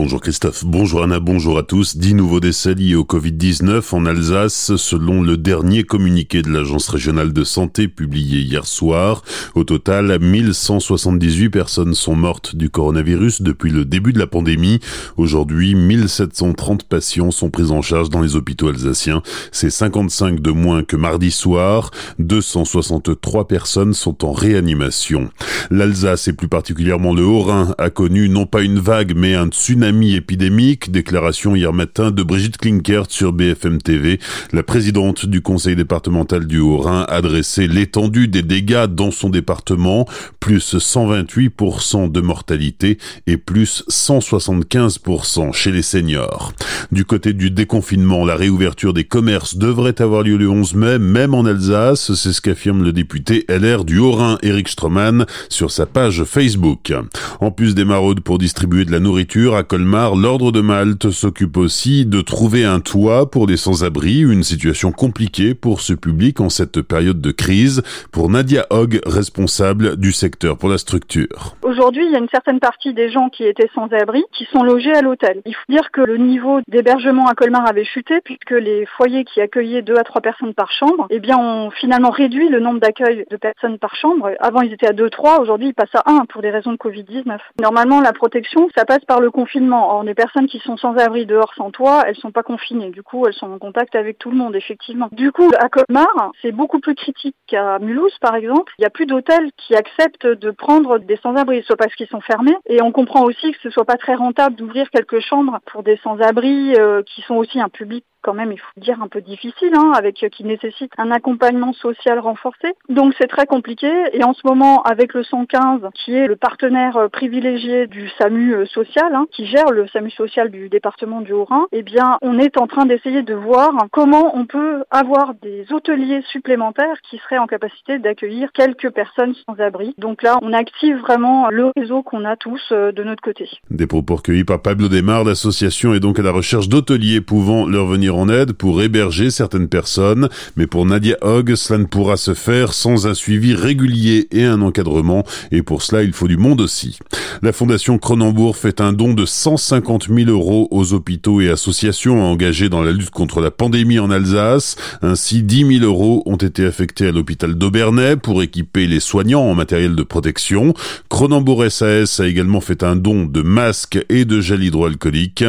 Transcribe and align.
Bonjour 0.00 0.20
Christophe, 0.20 0.64
bonjour 0.64 1.02
Anna, 1.02 1.18
bonjour 1.18 1.58
à 1.58 1.64
tous. 1.64 1.96
Dix 1.96 2.14
nouveaux 2.14 2.38
décès 2.38 2.72
liés 2.72 2.94
au 2.94 3.02
Covid-19 3.02 3.82
en 3.92 4.06
Alsace, 4.06 4.76
selon 4.76 5.22
le 5.22 5.36
dernier 5.36 5.82
communiqué 5.82 6.40
de 6.40 6.52
l'Agence 6.52 6.88
régionale 6.88 7.32
de 7.32 7.42
santé 7.42 7.88
publié 7.88 8.38
hier 8.42 8.64
soir. 8.64 9.24
Au 9.56 9.64
total, 9.64 10.20
1178 10.20 11.50
personnes 11.50 11.94
sont 11.94 12.14
mortes 12.14 12.54
du 12.54 12.70
coronavirus 12.70 13.42
depuis 13.42 13.72
le 13.72 13.84
début 13.84 14.12
de 14.12 14.20
la 14.20 14.28
pandémie. 14.28 14.78
Aujourd'hui, 15.16 15.74
1730 15.74 16.84
patients 16.84 17.32
sont 17.32 17.50
pris 17.50 17.72
en 17.72 17.82
charge 17.82 18.08
dans 18.08 18.20
les 18.20 18.36
hôpitaux 18.36 18.68
alsaciens. 18.68 19.24
C'est 19.50 19.68
55 19.68 20.38
de 20.38 20.52
moins 20.52 20.84
que 20.84 20.94
mardi 20.94 21.32
soir. 21.32 21.90
263 22.20 23.48
personnes 23.48 23.94
sont 23.94 24.24
en 24.24 24.30
réanimation. 24.30 25.28
L'Alsace 25.72 26.28
et 26.28 26.34
plus 26.34 26.46
particulièrement 26.46 27.12
le 27.12 27.24
Haut-Rhin 27.24 27.74
a 27.78 27.90
connu 27.90 28.28
non 28.28 28.46
pas 28.46 28.62
une 28.62 28.78
vague 28.78 29.14
mais 29.16 29.34
un 29.34 29.48
tsunami 29.48 29.87
tsunami 29.88 30.16
épidémique, 30.16 30.90
déclaration 30.90 31.56
hier 31.56 31.72
matin 31.72 32.10
de 32.10 32.22
Brigitte 32.22 32.58
Klinkert 32.58 33.06
sur 33.08 33.32
BFM 33.32 33.80
TV. 33.80 34.20
La 34.52 34.62
présidente 34.62 35.24
du 35.24 35.40
conseil 35.40 35.76
départemental 35.76 36.46
du 36.46 36.58
Haut-Rhin 36.58 37.06
a 37.08 37.22
dressé 37.22 37.66
l'étendue 37.68 38.28
des 38.28 38.42
dégâts 38.42 38.84
dans 38.84 39.10
son 39.10 39.30
département, 39.30 40.06
plus 40.40 40.74
128% 40.74 42.12
de 42.12 42.20
mortalité 42.20 42.98
et 43.26 43.38
plus 43.38 43.82
175% 43.88 45.54
chez 45.54 45.72
les 45.72 45.82
seniors. 45.82 46.52
Du 46.92 47.06
côté 47.06 47.32
du 47.32 47.50
déconfinement, 47.50 48.26
la 48.26 48.36
réouverture 48.36 48.92
des 48.92 49.04
commerces 49.04 49.56
devrait 49.56 50.02
avoir 50.02 50.22
lieu 50.22 50.36
le 50.36 50.50
11 50.50 50.74
mai, 50.74 50.98
même 50.98 51.32
en 51.32 51.46
Alsace, 51.46 52.12
c'est 52.12 52.32
ce 52.34 52.42
qu'affirme 52.42 52.82
le 52.82 52.92
député 52.92 53.46
LR 53.48 53.86
du 53.86 53.98
Haut-Rhin, 53.98 54.38
Eric 54.42 54.68
Stroman, 54.68 55.24
sur 55.48 55.70
sa 55.70 55.86
page 55.86 56.24
Facebook. 56.24 56.92
En 57.40 57.50
plus 57.50 57.74
des 57.74 57.86
maraudes 57.86 58.20
pour 58.20 58.38
distribuer 58.38 58.84
de 58.84 58.92
la 58.92 59.00
nourriture, 59.00 59.54
à 59.54 59.62
Colmar, 59.78 60.16
l'Ordre 60.16 60.50
de 60.50 60.60
Malte 60.60 61.10
s'occupe 61.10 61.56
aussi 61.56 62.04
de 62.04 62.20
trouver 62.20 62.64
un 62.64 62.80
toit 62.80 63.30
pour 63.30 63.46
les 63.46 63.56
sans-abri, 63.56 64.22
une 64.22 64.42
situation 64.42 64.90
compliquée 64.90 65.54
pour 65.54 65.82
ce 65.82 65.92
public 65.92 66.40
en 66.40 66.48
cette 66.48 66.82
période 66.82 67.20
de 67.20 67.30
crise. 67.30 67.84
Pour 68.10 68.28
Nadia 68.28 68.66
Hogg, 68.70 68.98
responsable 69.06 69.96
du 69.96 70.10
secteur 70.10 70.58
pour 70.58 70.68
la 70.68 70.78
structure. 70.78 71.54
Aujourd'hui, 71.62 72.04
il 72.06 72.10
y 72.10 72.16
a 72.16 72.18
une 72.18 72.28
certaine 72.28 72.58
partie 72.58 72.92
des 72.92 73.08
gens 73.08 73.28
qui 73.28 73.44
étaient 73.44 73.70
sans-abri 73.72 74.24
qui 74.32 74.48
sont 74.52 74.64
logés 74.64 74.92
à 74.92 75.00
l'hôtel. 75.00 75.42
Il 75.46 75.54
faut 75.54 75.72
dire 75.72 75.92
que 75.92 76.00
le 76.00 76.16
niveau 76.16 76.58
d'hébergement 76.66 77.28
à 77.28 77.34
Colmar 77.34 77.64
avait 77.64 77.84
chuté 77.84 78.20
puisque 78.24 78.50
les 78.50 78.84
foyers 78.96 79.24
qui 79.24 79.40
accueillaient 79.40 79.82
deux 79.82 79.96
à 79.96 80.02
trois 80.02 80.22
personnes 80.22 80.54
par 80.54 80.72
chambre, 80.72 81.06
eh 81.10 81.20
bien, 81.20 81.38
ont 81.38 81.70
finalement 81.70 82.10
réduit 82.10 82.48
le 82.48 82.58
nombre 82.58 82.80
d'accueils 82.80 83.26
de 83.30 83.36
personnes 83.36 83.78
par 83.78 83.94
chambre. 83.94 84.32
Avant, 84.40 84.62
ils 84.62 84.72
étaient 84.72 84.88
à 84.88 84.92
deux, 84.92 85.08
trois. 85.08 85.40
Aujourd'hui, 85.40 85.68
ils 85.68 85.74
passent 85.74 85.94
à 85.94 86.10
un 86.10 86.24
pour 86.28 86.42
des 86.42 86.50
raisons 86.50 86.72
de 86.72 86.78
Covid-19. 86.78 87.38
Normalement, 87.62 88.00
la 88.00 88.12
protection, 88.12 88.68
ça 88.76 88.84
passe 88.84 89.04
par 89.06 89.20
le 89.20 89.30
confinement 89.30 89.57
Or, 89.72 90.02
les 90.02 90.14
personnes 90.14 90.46
qui 90.46 90.58
sont 90.60 90.76
sans 90.76 90.96
abri 90.96 91.26
dehors, 91.26 91.52
sans 91.56 91.70
toit, 91.70 92.04
elles 92.06 92.16
sont 92.16 92.30
pas 92.30 92.42
confinées. 92.42 92.90
Du 92.90 93.02
coup, 93.02 93.26
elles 93.26 93.34
sont 93.34 93.50
en 93.50 93.58
contact 93.58 93.94
avec 93.94 94.18
tout 94.18 94.30
le 94.30 94.36
monde, 94.36 94.54
effectivement. 94.54 95.08
Du 95.12 95.32
coup, 95.32 95.50
à 95.58 95.68
Colmar, 95.68 96.32
c'est 96.42 96.52
beaucoup 96.52 96.80
plus 96.80 96.94
critique 96.94 97.36
qu'à 97.46 97.78
Mulhouse, 97.78 98.16
par 98.20 98.34
exemple. 98.34 98.72
Il 98.78 98.82
n'y 98.82 98.86
a 98.86 98.90
plus 98.90 99.06
d'hôtels 99.06 99.50
qui 99.56 99.74
acceptent 99.74 100.26
de 100.26 100.50
prendre 100.50 100.98
des 100.98 101.16
sans-abri, 101.16 101.62
soit 101.64 101.76
parce 101.76 101.94
qu'ils 101.94 102.08
sont 102.08 102.20
fermés, 102.20 102.56
et 102.66 102.82
on 102.82 102.92
comprend 102.92 103.24
aussi 103.24 103.52
que 103.52 103.58
ce 103.62 103.70
soit 103.70 103.84
pas 103.84 103.96
très 103.96 104.14
rentable 104.14 104.56
d'ouvrir 104.56 104.88
quelques 104.90 105.20
chambres 105.20 105.58
pour 105.66 105.82
des 105.82 105.98
sans-abri 106.02 106.74
euh, 106.76 107.02
qui 107.02 107.22
sont 107.22 107.34
aussi 107.34 107.60
un 107.60 107.68
public 107.68 108.04
quand 108.28 108.34
même, 108.34 108.52
il 108.52 108.58
faut 108.58 108.78
dire, 108.78 109.00
un 109.00 109.08
peu 109.08 109.22
difficile, 109.22 109.72
hein, 109.74 109.92
avec 109.96 110.22
euh, 110.22 110.28
qui 110.28 110.44
nécessite 110.44 110.92
un 110.98 111.10
accompagnement 111.10 111.72
social 111.72 112.18
renforcé. 112.18 112.74
Donc 112.90 113.14
c'est 113.18 113.26
très 113.26 113.46
compliqué. 113.46 113.90
Et 114.12 114.22
en 114.22 114.34
ce 114.34 114.42
moment, 114.44 114.82
avec 114.82 115.14
le 115.14 115.22
115, 115.22 115.80
qui 115.94 116.12
est 116.12 116.26
le 116.26 116.36
partenaire 116.36 116.98
euh, 116.98 117.08
privilégié 117.08 117.86
du 117.86 118.10
SAMU 118.18 118.52
euh, 118.52 118.66
social, 118.66 119.14
hein, 119.14 119.24
qui 119.32 119.46
gère 119.46 119.70
le 119.70 119.86
SAMU 119.88 120.10
social 120.10 120.50
du 120.50 120.68
département 120.68 121.22
du 121.22 121.32
Haut-Rhin, 121.32 121.68
eh 121.72 121.82
bien, 121.82 122.18
on 122.20 122.38
est 122.38 122.58
en 122.58 122.66
train 122.66 122.84
d'essayer 122.84 123.22
de 123.22 123.32
voir 123.32 123.72
comment 123.92 124.36
on 124.36 124.44
peut 124.44 124.84
avoir 124.90 125.32
des 125.40 125.64
hôteliers 125.70 126.20
supplémentaires 126.30 127.00
qui 127.08 127.16
seraient 127.16 127.38
en 127.38 127.46
capacité 127.46 127.98
d'accueillir 127.98 128.52
quelques 128.52 128.90
personnes 128.90 129.32
sans 129.46 129.58
abri. 129.58 129.94
Donc 129.96 130.22
là, 130.22 130.36
on 130.42 130.52
active 130.52 130.98
vraiment 130.98 131.48
le 131.48 131.70
réseau 131.74 132.02
qu'on 132.02 132.26
a 132.26 132.36
tous 132.36 132.60
de 132.72 133.02
notre 133.02 133.22
côté. 133.22 133.48
Des 133.70 133.86
propos 133.86 134.16
recueillis 134.16 134.44
par 134.44 134.60
Pablo 134.60 134.88
Desmar, 134.88 135.24
l'association 135.24 135.94
est 135.94 136.00
donc 136.00 136.18
à 136.18 136.22
la 136.22 136.30
recherche 136.30 136.68
d'hôteliers 136.68 137.22
pouvant 137.22 137.66
leur 137.66 137.86
venir 137.86 138.17
en 138.17 138.17
aide 138.28 138.54
pour 138.54 138.82
héberger 138.82 139.30
certaines 139.30 139.68
personnes, 139.68 140.28
mais 140.56 140.66
pour 140.66 140.86
Nadia 140.86 141.16
Hogg, 141.20 141.54
cela 141.54 141.78
ne 141.78 141.84
pourra 141.84 142.16
se 142.16 142.34
faire 142.34 142.72
sans 142.72 143.06
un 143.06 143.14
suivi 143.14 143.54
régulier 143.54 144.26
et 144.32 144.44
un 144.44 144.62
encadrement, 144.62 145.24
et 145.52 145.62
pour 145.62 145.82
cela 145.82 146.02
il 146.02 146.12
faut 146.12 146.26
du 146.28 146.36
monde 146.36 146.60
aussi. 146.60 146.98
La 147.42 147.52
Fondation 147.52 147.98
Cronenbourg 147.98 148.56
fait 148.56 148.80
un 148.80 148.92
don 148.92 149.14
de 149.14 149.24
150 149.24 150.08
000 150.08 150.30
euros 150.30 150.66
aux 150.72 150.92
hôpitaux 150.92 151.40
et 151.40 151.50
associations 151.50 152.22
engagés 152.22 152.68
dans 152.68 152.82
la 152.82 152.90
lutte 152.90 153.10
contre 153.10 153.40
la 153.40 153.50
pandémie 153.50 153.98
en 153.98 154.10
Alsace. 154.10 154.76
Ainsi, 155.02 155.42
10 155.42 155.78
000 155.80 155.84
euros 155.84 156.22
ont 156.26 156.36
été 156.36 156.64
affectés 156.64 157.06
à 157.06 157.12
l'hôpital 157.12 157.54
d'Aubernay 157.54 158.16
pour 158.16 158.42
équiper 158.42 158.86
les 158.86 159.00
soignants 159.00 159.42
en 159.42 159.54
matériel 159.54 159.94
de 159.94 160.02
protection. 160.02 160.74
Cronenbourg 161.08 161.64
SAS 161.70 162.20
a 162.20 162.26
également 162.26 162.60
fait 162.60 162.82
un 162.82 162.96
don 162.96 163.24
de 163.24 163.42
masques 163.42 164.04
et 164.08 164.24
de 164.24 164.40
gel 164.40 164.64
hydroalcoolique. 164.64 165.44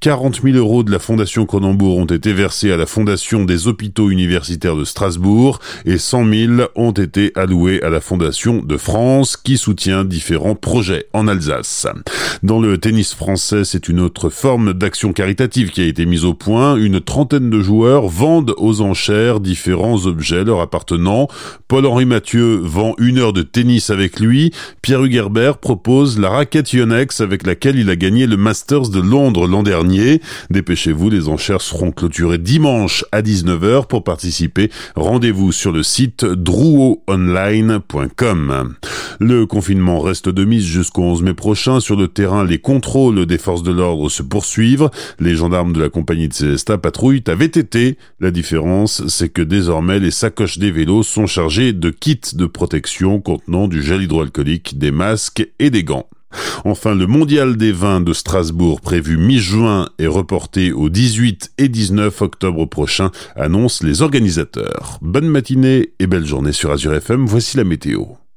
40 0.00 0.42
000 0.42 0.56
euros 0.56 0.82
de 0.82 0.90
la 0.90 0.98
Fondation 0.98 1.46
Cronenbourg 1.46 1.98
ont 1.98 2.03
été 2.06 2.32
versés 2.32 2.72
à 2.72 2.76
la 2.76 2.86
Fondation 2.86 3.44
des 3.44 3.68
hôpitaux 3.68 4.10
universitaires 4.10 4.76
de 4.76 4.84
Strasbourg 4.84 5.60
et 5.84 5.98
100 5.98 6.28
000 6.28 6.52
ont 6.74 6.92
été 6.92 7.32
alloués 7.34 7.82
à 7.82 7.90
la 7.90 8.00
Fondation 8.00 8.62
de 8.62 8.76
France 8.76 9.36
qui 9.36 9.56
soutient 9.56 10.04
différents 10.04 10.54
projets 10.54 11.06
en 11.12 11.28
Alsace. 11.28 11.86
Dans 12.42 12.60
le 12.60 12.78
tennis 12.78 13.14
français, 13.14 13.64
c'est 13.64 13.88
une 13.88 14.00
autre 14.00 14.28
forme 14.28 14.72
d'action 14.72 15.12
caritative 15.12 15.70
qui 15.70 15.80
a 15.80 15.86
été 15.86 16.06
mise 16.06 16.24
au 16.24 16.34
point. 16.34 16.76
Une 16.76 17.00
trentaine 17.00 17.50
de 17.50 17.60
joueurs 17.60 18.08
vendent 18.08 18.54
aux 18.58 18.80
enchères 18.80 19.40
différents 19.40 20.06
objets 20.06 20.44
leur 20.44 20.60
appartenant. 20.60 21.28
Paul-Henri 21.68 22.06
Mathieu 22.06 22.56
vend 22.62 22.94
une 22.98 23.18
heure 23.18 23.32
de 23.32 23.42
tennis 23.42 23.90
avec 23.90 24.20
lui. 24.20 24.52
Pierre 24.82 25.04
Hugerbert 25.04 25.58
propose 25.58 26.18
la 26.18 26.30
raquette 26.30 26.72
Yonex 26.72 27.20
avec 27.20 27.46
laquelle 27.46 27.78
il 27.78 27.90
a 27.90 27.96
gagné 27.96 28.26
le 28.26 28.36
Masters 28.36 28.88
de 28.88 29.00
Londres 29.00 29.46
l'an 29.46 29.62
dernier. 29.62 30.20
Dépêchez-vous, 30.50 31.10
les 31.10 31.28
enchères 31.28 31.62
seront 31.62 31.90
clôturées 31.94 32.38
dimanche 32.38 33.04
à 33.12 33.22
19h. 33.22 33.86
Pour 33.86 34.04
participer, 34.04 34.70
rendez-vous 34.96 35.52
sur 35.52 35.72
le 35.72 35.82
site 35.82 36.24
drouotonline.com. 36.24 38.74
Le 39.20 39.46
confinement 39.46 40.00
reste 40.00 40.28
de 40.28 40.44
mise 40.44 40.64
jusqu'au 40.64 41.02
11 41.02 41.22
mai 41.22 41.34
prochain. 41.34 41.80
Sur 41.80 41.96
le 41.96 42.08
terrain, 42.08 42.44
les 42.44 42.58
contrôles 42.58 43.26
des 43.26 43.38
forces 43.38 43.62
de 43.62 43.72
l'ordre 43.72 44.08
se 44.08 44.22
poursuivent. 44.22 44.90
Les 45.20 45.36
gendarmes 45.36 45.72
de 45.72 45.80
la 45.80 45.88
compagnie 45.88 46.28
de 46.28 46.34
Célestat 46.34 46.78
patrouillent 46.78 47.24
à 47.26 47.34
VTT. 47.34 47.96
La 48.20 48.30
différence, 48.30 49.06
c'est 49.08 49.28
que 49.28 49.42
désormais, 49.42 50.00
les 50.00 50.10
sacoches 50.10 50.58
des 50.58 50.70
vélos 50.70 51.02
sont 51.02 51.26
chargées 51.26 51.72
de 51.72 51.90
kits 51.90 52.34
de 52.34 52.46
protection 52.46 53.20
contenant 53.20 53.68
du 53.68 53.82
gel 53.82 54.02
hydroalcoolique, 54.02 54.78
des 54.78 54.90
masques 54.90 55.46
et 55.58 55.70
des 55.70 55.84
gants. 55.84 56.08
Enfin, 56.64 56.94
le 56.94 57.06
mondial 57.06 57.56
des 57.56 57.72
vins 57.72 58.00
de 58.00 58.12
Strasbourg 58.12 58.80
prévu 58.80 59.16
mi-juin 59.16 59.88
est 59.98 60.06
reporté 60.06 60.72
au 60.72 60.88
18 60.88 61.52
et 61.58 61.68
19 61.68 62.22
octobre 62.22 62.66
prochain, 62.66 63.10
annoncent 63.36 63.86
les 63.86 64.02
organisateurs. 64.02 64.98
Bonne 65.02 65.28
matinée 65.28 65.92
et 65.98 66.06
belle 66.06 66.26
journée 66.26 66.52
sur 66.52 66.70
Azure 66.70 66.94
FM, 66.94 67.26
voici 67.26 67.56
la 67.56 67.64
météo. 67.64 68.04